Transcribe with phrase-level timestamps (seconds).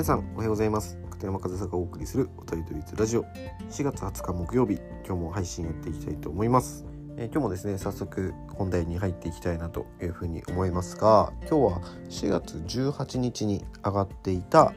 [0.00, 0.96] 皆さんおはようございます。
[1.10, 3.24] 片山和沙がお送りするおたりとりつラジオ。
[3.68, 6.86] 4月20日木曜日今日も配信やっていきたいと思います、
[7.18, 14.72] えー今日もですね早速本題に入っていきたいなというふうに思いますが今日は4月18日に上がっていた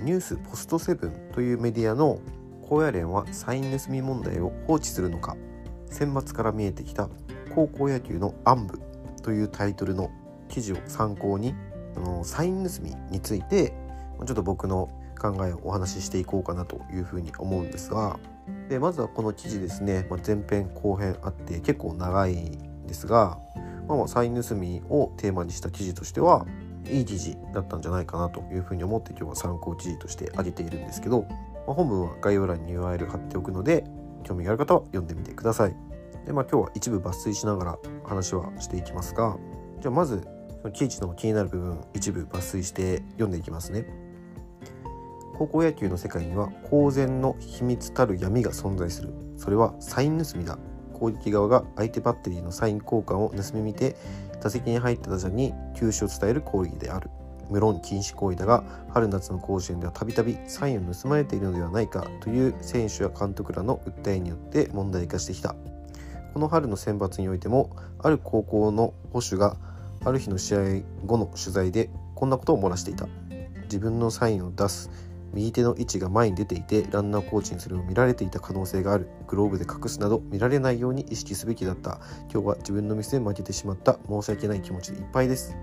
[0.00, 2.20] ニュースポストセブンというメディアの
[2.62, 5.36] 高野連はサイン盗み問題を放置するのか
[5.86, 7.08] 選抜から見えてきた
[7.52, 8.80] 高校野球の暗部
[9.24, 10.12] というタイトルの
[10.48, 11.56] 記事を参考に
[11.96, 13.87] あのサイン盗みについて
[14.24, 18.18] ちょっと僕の考えをお話ししていこうかなというふうに思うんですが
[18.68, 23.38] でまずはこの記事ですね、まあ、前編後編あって結構長いんですが、
[23.86, 26.46] まあ、まあサイン盗みをテーマにした記事としては
[26.90, 33.84] いい記事だったんじゃないかなというふうに思って今日は参考記事として挙げているんですけど、まあ、本文は概要欄に URL 貼っておくので
[34.24, 35.76] 興味がある方は読んでみてください。
[36.26, 39.36] でまあ今日は一部抜粋しながら話はしていきますが
[39.80, 40.26] じゃあまず
[40.60, 44.07] その記事の気になる部分一部抜粋して読んでいきますね。
[45.38, 49.14] 高校野球の世界には公然の秘密たる闇が存在する。
[49.36, 50.58] それはサイン盗みだ。
[50.94, 53.94] 攻撃側が相手バッテリーのサイン交換を盗み見て
[54.42, 57.08] 打席に入った打者に球種を伝える行為である。
[57.48, 65.54] 無論禁止行為だが春夏の甲子園ではたびたびサインを盗まれているのではないかという選手や監督らの訴えによって問題化してきた。
[66.34, 69.56] この春の選抜においてもある高校の保守が
[70.04, 70.58] ある日の試合
[71.06, 73.06] 後の取材でこんなことを漏らしていた。
[73.66, 75.07] 自分のサインを出す。
[75.34, 79.08] 右手の位置が前に出ていてランナーコーチにそれを見られていた可能性がある。
[79.26, 82.00] グローブで隠すなど見られないように意識すべきだった。
[82.32, 83.98] 今日は自分のミスで負けてしまった。
[84.08, 85.56] 申し訳ない気持ちでいっぱいです。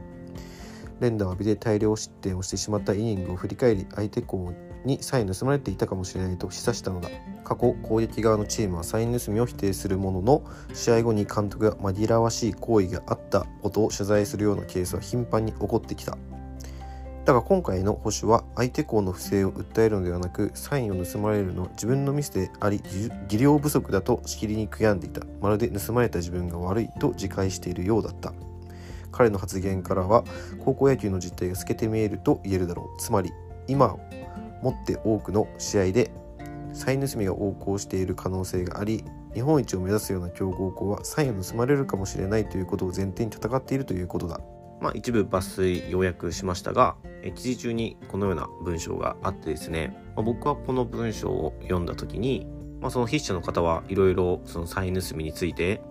[0.99, 2.93] 連打を浴びて大量失点をしてしまった。
[2.93, 4.53] イニングを振り返り相手校
[4.85, 7.09] にサイン盗まれていたかもしれないと示唆したのだ。
[7.43, 16.17] 過去攻撃側のチームはサイン盗みを否定するものの試合後に監督が紛らわしい行為があったことを謝罪するようなケースは頻繁に起こってきた。
[17.25, 22.83] だが今回の保守は相手校の不正を訴えるのではなくサインを盗まれるのは自分のミスであり
[23.27, 25.21] 技量不足だとしきりに悔やんでいた。
[25.41, 28.31] まるで盗まれた自分が悪いと自戒しているようだった。
[29.11, 30.23] 彼の発言からは
[30.63, 33.01] 高校野球の実態が透けて見えると言えるだろう。
[33.01, 33.31] つまり
[33.67, 33.97] 今
[34.61, 36.11] もって多くの試合で
[36.73, 39.03] サイン盗みが横行している可能性があり
[39.33, 44.39] 日本一を目指すような強豪校はサインを盗まれるかもしれないということを前提に戦っているということだ。
[44.81, 46.95] まあ、一部抜粋要約しましたが
[47.35, 52.45] 記事中にこのような文章があってですね、まあ、僕はこの文章を読んだ時に、
[52.81, 55.81] まあ、その筆者の方はいろいろそのサイン盗みについて、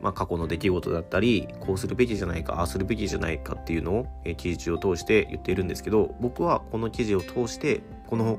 [0.00, 4.06] まあ、過去の出来事だったりこうするべきじゃないかああするべきじゃないかっていうのを
[4.36, 8.38] 記事中を通して言っているんですけど僕はこの記事を通してこの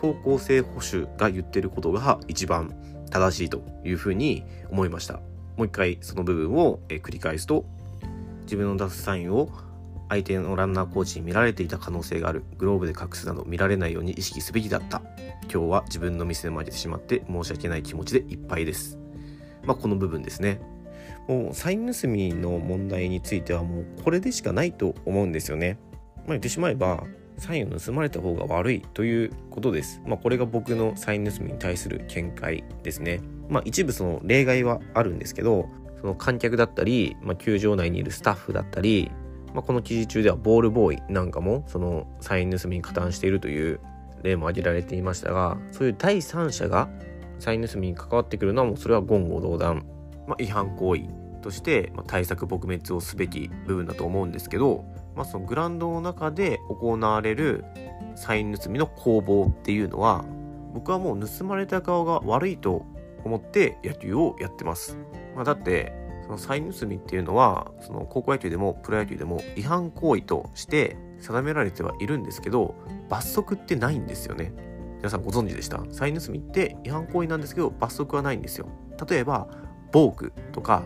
[0.00, 2.74] 高校生保守が言ってることが一番
[3.10, 5.20] 正しいというふうに思いました。
[5.56, 7.64] もう一回その部分を繰り返すと
[8.46, 9.50] 自分の出すサインを
[10.08, 12.44] 相手のランナーコーチに見られていた可能性がある。
[12.56, 15.02] グローブで隠すなど見られないように意識すべきだった。
[15.52, 18.98] 今日は自分のミスで負けてしまって申し訳ない気持ちでいっぱいです。
[19.64, 20.60] まあこの部分ですね。
[21.28, 25.78] もうサイン盗みの問題についてはもうこれでしかないと思うんですよね。
[26.18, 27.02] まあ言ってしまえば
[27.38, 30.00] サインを盗まれた方が悪いということです。
[30.06, 33.20] まあこれが僕のサイン盗みに対する見解ですね。
[33.48, 35.68] まあ一部その例外はあるんですけど
[36.06, 39.10] その観客だったり、まあ、球場内にいるスタッフだったり、
[39.52, 43.80] まあ、この記事中ではボールボーイなんかもそのサイン盗みに加担しているという
[44.22, 46.88] 例も挙げられていましたがそういう第三者が
[47.40, 49.84] サイン盗みに関わってくるのはもうそれは言語道断、
[50.28, 51.08] まあ、違反行為
[51.42, 54.84] として、ま、対策撲滅をすべき部分だと思うんですけど、
[55.16, 57.64] まあ、そのグラウンドの中で行われる
[58.14, 60.24] サイン盗みの攻防っていうのは
[60.72, 62.86] 僕はもう盗まれた側が悪いと
[63.24, 64.96] 思って野球をやってます。
[65.36, 65.92] まあ、だって
[66.24, 72.74] そのサイン盗みっていうのはその高校野球でもプロ野球でも違反行為として定められてはいるんですけど
[73.08, 74.52] 罰則ってないんですよね。
[74.96, 75.82] 皆さんご存知でした？
[75.92, 78.66] サイン盗みって違反行為なんですけど罰則はないんですよ。
[79.08, 79.46] 例えば
[79.92, 80.84] ボークとか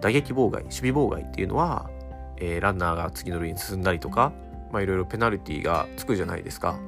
[0.00, 1.90] 打撃妨害守備妨害っていうのは、
[2.36, 4.32] えー、ランナーが次の塁に進んだりとか
[4.70, 6.78] まあいろいろペナルティーがつくじゃないですか。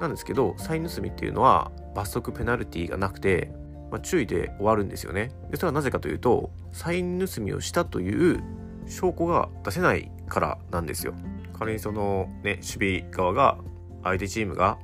[0.00, 3.52] なんですけどサイン盗みっていうのは罰則ペナルティーがなくて
[3.94, 5.30] まあ、注意で終わるんですよね。
[5.52, 8.42] でそれはなぜかというとサイン盗みをしたという
[8.88, 11.14] 証拠が出せないからなんですよ。
[11.56, 13.56] 仮にそのね守備側が
[14.02, 14.78] 相手チームが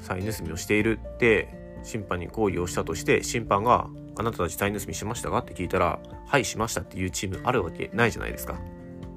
[0.00, 3.86] サイン盗みをしているって審判に抗議をしたとして審判が
[4.18, 8.58] 「あなたたちサイン盗みしましたか?」って聞いたら「はいしました」っていうチームあるわけないじゃないですか。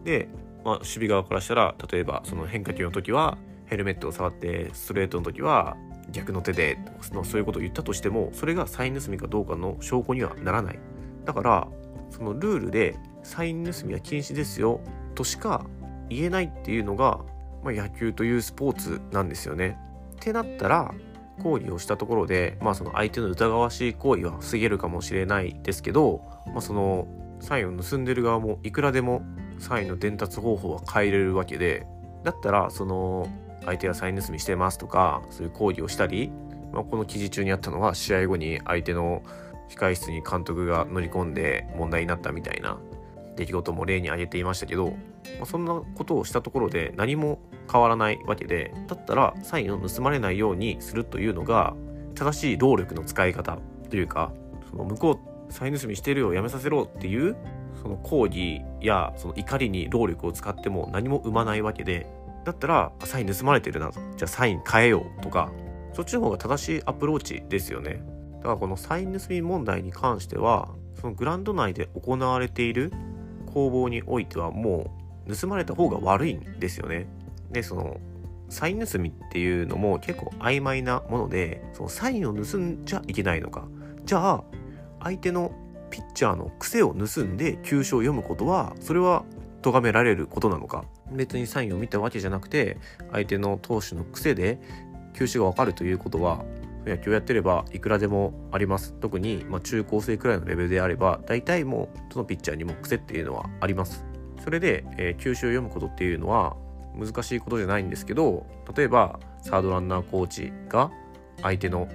[0.03, 0.29] で、
[0.63, 5.75] まあ、守備側からしたら例えばその変化球の時はヘルメットを触ってストレートの時は
[6.11, 6.77] 逆の手で
[7.23, 10.79] そういうことを言ったとしてもそれがサイン盗みかどうかの証拠にはならない。
[11.25, 11.67] だから
[12.09, 14.81] そのルールでサイン盗みは禁止ですよ
[15.15, 15.65] としか
[16.09, 17.19] 言えないっていうのが、
[17.63, 19.77] まあ、野球というスポーツなんですよね。
[20.15, 20.93] ってなったら
[21.43, 27.07] 行為をしたところで、まあ、その相手の疑わしい行為は防げるかもしれないですけど、まあ、その
[27.39, 29.21] サインを盗んでる側もいくらでも
[29.59, 31.85] サインの伝達方法は変えれるわけで
[32.23, 33.27] だったらその
[33.69, 36.31] 相手がサイン盗みしてますとかそういう行為をしたり、
[36.73, 39.21] まあ、この記事中にあったのは試合後に相手の
[39.69, 42.77] 控室に監督が乗り込んで問題になったみたいな
[43.35, 47.39] 出来事も例に挙げていましたけど、まあ、そんなことをしたところで何も
[47.71, 51.75] 変わらないわけでだったらサインを盗まれないようにするというのが
[52.15, 54.31] 正しい労力の使い方というか
[54.71, 55.19] その向こ
[55.49, 57.37] うサイン盗みしてるよやめさせろっていう
[57.81, 62.07] その抗議やその怒りに労力を使っても何も生まないわけで
[62.49, 65.51] だったらサイン盗まれてるなとじゃあサイン変えようとか
[65.93, 68.01] そっちの方が正しいアプローチですよね。
[68.37, 70.69] だからこのサイン盗み問題に関しては
[70.99, 72.91] そのグランド内で行われている
[73.53, 74.91] 攻防においてはも
[75.27, 77.07] う盗まれた方が悪いんですよね。
[77.51, 77.97] でその
[78.49, 83.67] サイン盗みっていうのも結構曖昧なものでそのサインを盗んじゃいけないのか。
[84.05, 84.43] じゃあ
[85.01, 85.51] 相手の
[85.91, 89.23] ピッチャーの癖を盗んで球種を読むことはそれは
[89.61, 90.85] 咎められることなのか。
[91.11, 92.77] 別にサインを見たわけじゃなくて
[93.11, 94.59] 相手の投手の癖で
[95.13, 96.43] 球種がわかるということは
[96.85, 98.93] 野球やってればいくらでもあります。
[98.93, 104.05] 特にま中高生くらいのレベルであれば大体もうどのピッチャーにも癖っていうのはあります。
[104.43, 106.55] それで、えー、球種を読むことっていうのは
[106.97, 108.45] 難しいことじゃないんですけど
[108.75, 110.91] 例えばサードランナーコーチが
[111.41, 111.87] 相手の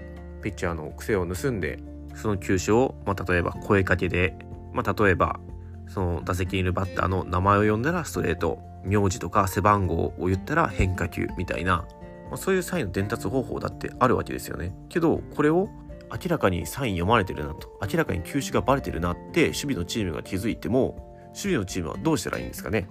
[0.43, 1.79] ピッチャーの癖を盗んで
[2.15, 4.37] その球種を、まあ、例えば声かけで、
[4.73, 5.41] まあ、例えば
[5.89, 11.87] その打席にいるバッターの名前を呼んだらストレート名字とか背番号を言ったら変化球みたいな、
[12.29, 14.75] まあ、そういうサインの伝達方法だってあるわけですよね。
[14.89, 15.69] けどこれを
[16.13, 22.89] 明らかにサイン読まれてるなと明らかに球種がバレてるなって守備のチームが気づいても守備のチームはどうしたらいいんですかね。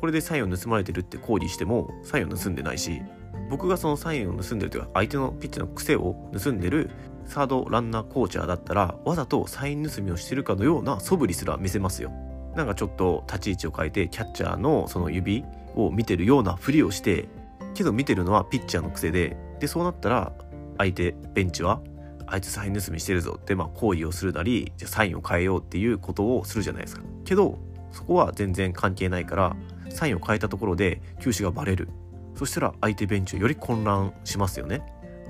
[0.00, 3.02] これでサインを盗まれてるって抗議してもサインを盗んでないし
[3.50, 6.90] 僕がそのサインを盗んでるというか相手のピッチの癖を盗んでる
[7.26, 12.12] サードランナーコーチャーだったらわざとサイン盗みをしてるかのような素振りすら見せますよ。
[12.54, 15.44] なんかちょっと立ち位置を変えてキャッチャーのその指
[15.74, 17.28] を見てるようなふりをして
[17.74, 20.32] けど見てるのはピッチャーの癖ででそうなったら
[20.78, 21.80] 相手ベンチは
[22.26, 27.02] あいつサイン盗みしてるぞってまあ行為をするなりじゃサインを変えようっていうことをするじゃないですか。
[27.24, 27.58] けど
[27.92, 29.56] そこは全然関係ないから
[29.88, 31.88] サインを変えたところで球種がバレる。
[32.36, 34.82] そしたら相手ベンチをより混乱しますよね。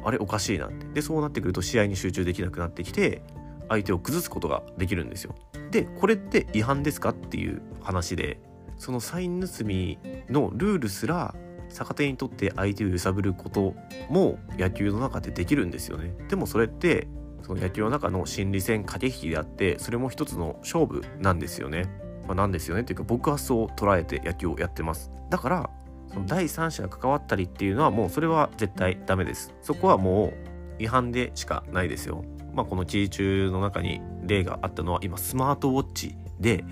[0.05, 0.87] あれおかしいなって。
[0.95, 3.23] でそうなってくると試合に集中できなくなってきて
[3.69, 5.35] 相手を崩すことができるんですよ。
[5.71, 8.41] でこれって違反ですかっていう話で
[8.77, 11.35] そのサイン盗みのルールすら
[11.69, 13.75] 逆手にとって相手を揺さぶること
[14.09, 16.15] も野球の中でできるんですよね。
[16.29, 17.07] でもそれって
[17.43, 21.85] その野球の中の心理戦駆け引きであってそれも一つの勝負なんですよね、
[22.27, 25.11] まあ、なんですよねっていうか僕はそう捉えて野球をやってます。
[25.31, 25.71] だから
[26.13, 29.55] その第三者が関わったりっていうのはもうそれは絶対ダメです。
[29.63, 30.33] そこはも
[30.79, 32.25] う違反でしかないですよ。
[32.53, 36.65] まあこの記事中の中に例があったのは今スマートウォッチで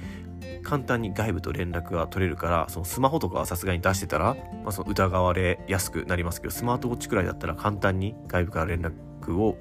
[0.62, 9.56] 簡単に外部と連絡が取れるからそのスマホとかはさすがに出してたら、まあ、その疑われやすくなりますけどスマートウォッチくらいだったら簡単に外部から連絡を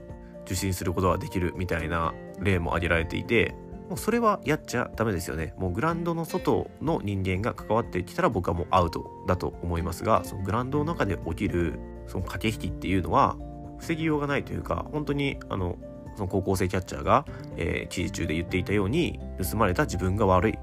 [0.45, 3.53] 受信することができるみたいな例も挙げられていて
[3.89, 5.53] もうそれはやっちゃダメですよね。
[5.57, 13.37] もうグラウンドの外の人間が関わってきたら僕はもうアウトだと思いますがそのグラウンドの中で起きるその駆け引きっていうのは
[13.79, 15.77] 防ぎようがないというか本当にあの
[16.17, 20.59] その高校生キャッチャーが、えー、記事中で言っていたように盗まれた自分が悪い。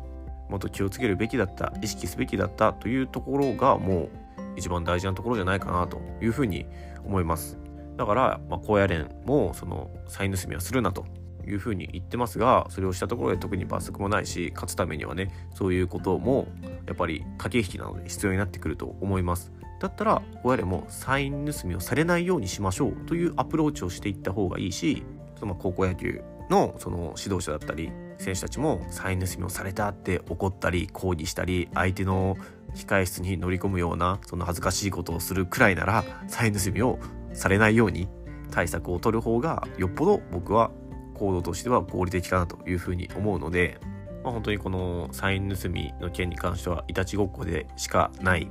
[0.51, 4.09] もっと気をつけるべきだった意識すべきだったというところがもう
[4.57, 6.67] 一番大事なところじゃないかなというふうに
[7.05, 7.59] 思います。
[7.97, 11.07] だから、まあ、高野連もそのサイン盗みはするなと
[11.47, 16.49] いうふうに言ってますがそれをしたところで特に罰則もないし勝つためにはねそういうことも
[16.87, 19.53] やっぱり駆け引きなので必要になってくると思います。
[19.81, 25.03] だったら親でもサイン盗みをされないようにしましょうというアプローチをしていった方がいいし
[25.39, 32.37] その高校野球のその指導者だったり選手たちもサイン盗みをされたって怒ったり抗議したり相手の
[32.75, 36.99] 控え室に乗り込むようなその恥ずかしいことをするくらいならサイン盗みを
[37.33, 38.09] されないように
[38.51, 40.71] 対策を取る方がよっぽど僕は
[41.15, 43.81] 行動としては合理的かなというふうに思うので、
[44.23, 48.51] まあ、本当にこのサイン盗みの件に関してはいたちごっこでしかない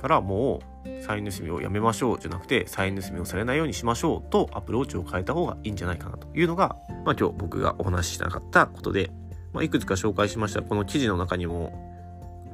[0.00, 0.71] からもう
[1.06, 9.10] サイン盗みをやめましょうじゃなくてサイン盗みをされないようにしましょうとアプローチを変えた方がいいんじゃないかなというのが、まあ、今日僕がお話ししたかったことで、
[9.52, 10.62] まあ、いくつか紹介しました。
[10.62, 11.90] この記事の中にも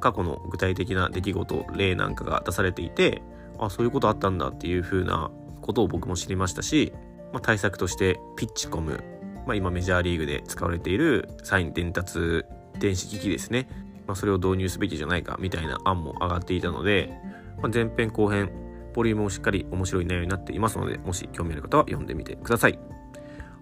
[0.00, 3.20] 過去の具体的な出来事例なんかが出されていて
[3.58, 5.30] あそういうことあったんだっていう風な
[5.60, 6.92] ことを僕も知りましたし、
[7.32, 9.02] まあ、対策としてピッチコム
[9.48, 12.44] まあ、今メジャーリーグで使われているサイン伝達
[12.78, 13.66] 電子機器ですね、
[14.06, 17.10] まあ、それを導入すべきじゃないかみたいな案も上がっていたので、
[17.60, 18.50] まあ、前編後編
[18.94, 22.78] ボリュームもしっかり面白い内容になっていますのでもし興味ある方は読んでみてください。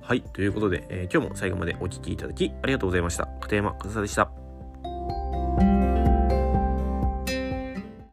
[0.01, 3.27] はいということで、えー、今日も最後までお聴きいただきありがとうございました。
[3.41, 4.46] 片山和沙でした。